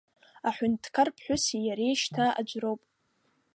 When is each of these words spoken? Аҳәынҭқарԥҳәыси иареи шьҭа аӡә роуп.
Аҳәынҭқарԥҳәыси 0.47 1.61
иареи 1.67 1.95
шьҭа 2.01 2.25
аӡә 2.39 2.55
роуп. 2.61 2.81